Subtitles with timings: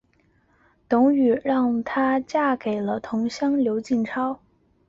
[0.89, 4.39] 董瑀让她嫁给了同乡刘进超。